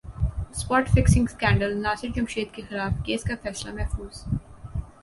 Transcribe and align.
spot 0.51 0.87
fixing 0.89 1.25
اسکینڈلناصر 1.29 2.07
Jamshed 2.15 2.53
کیخلاف 2.53 3.05
case 3.05 3.23
کا 3.23 3.35
فیصلہ 3.43 3.73
محفوظ 3.73 4.23